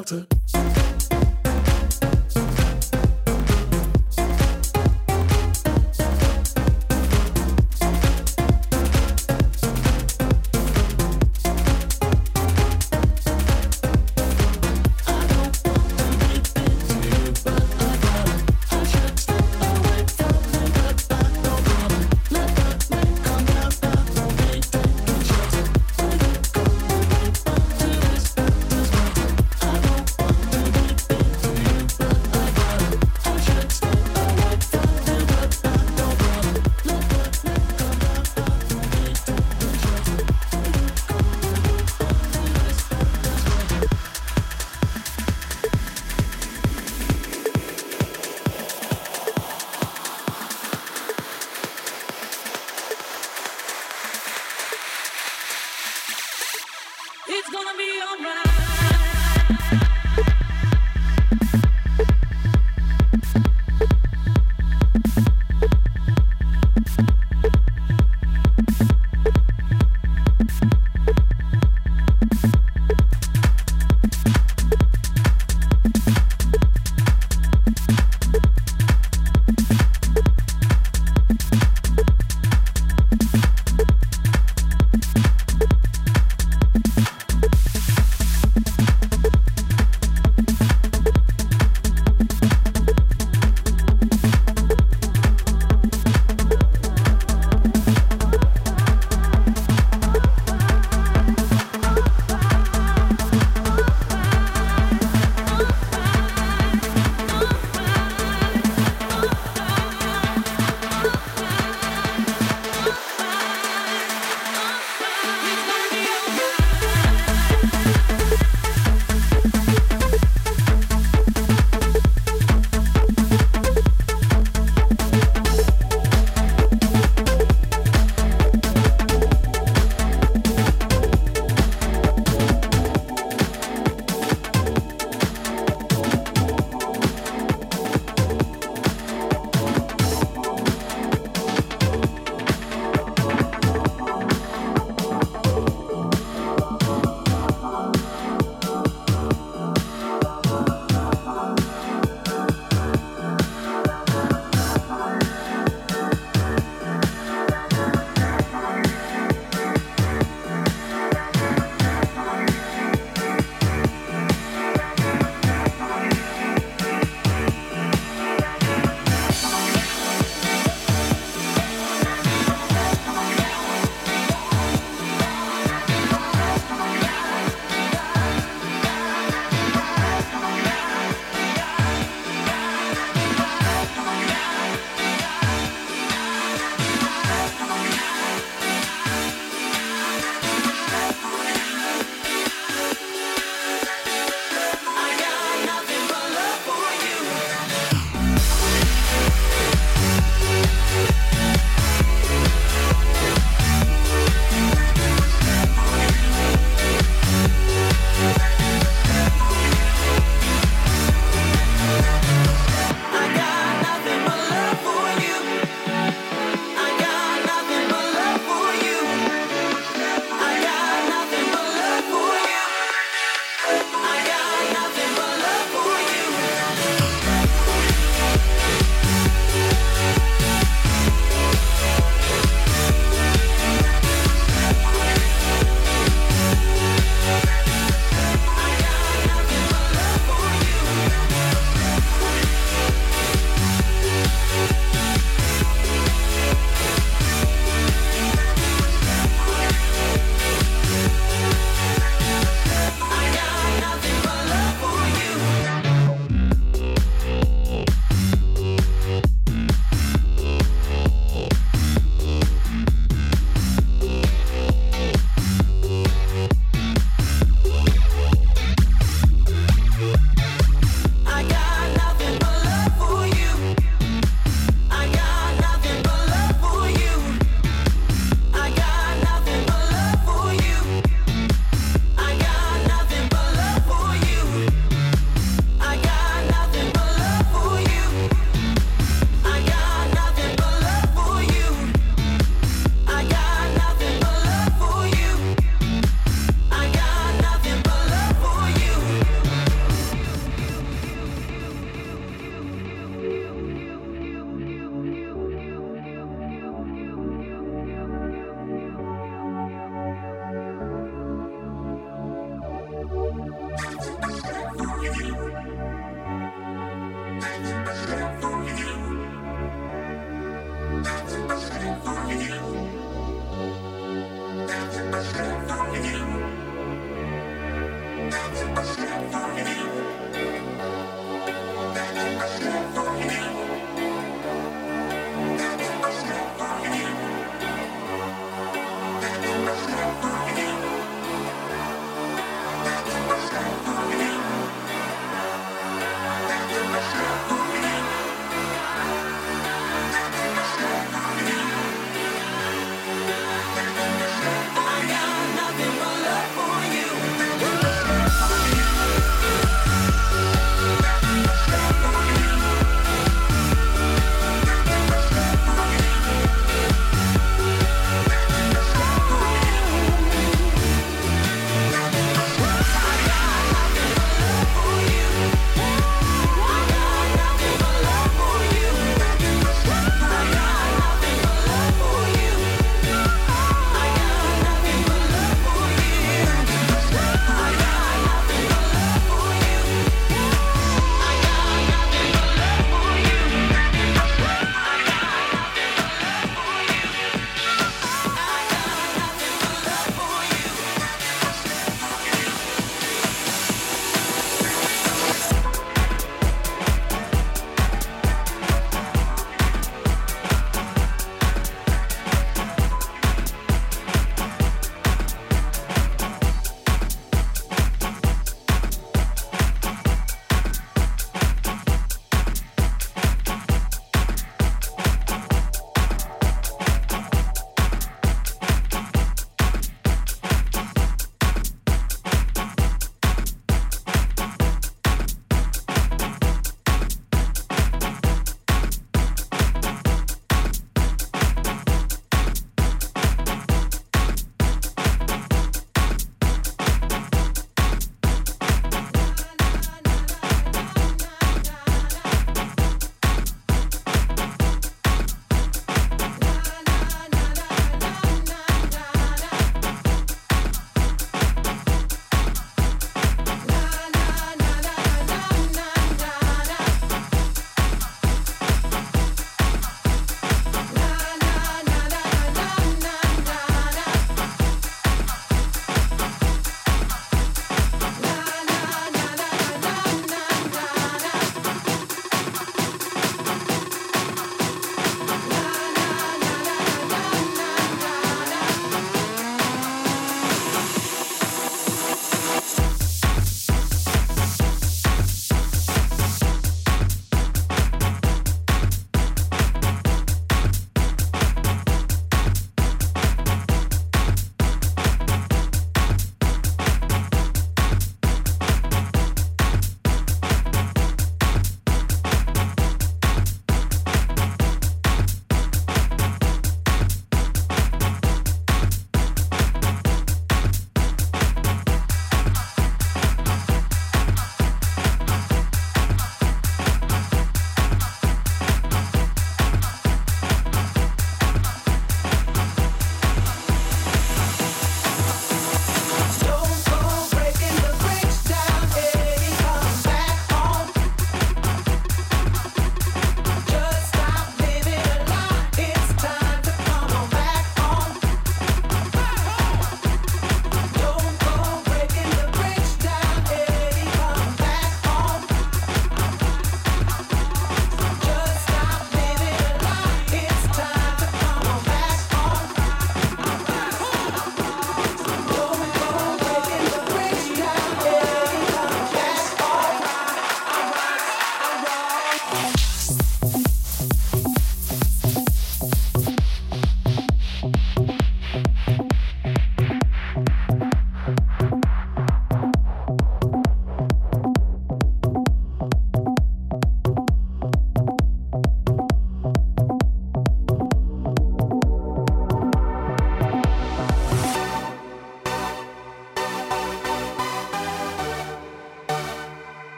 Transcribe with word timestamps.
shelter. 0.00 0.26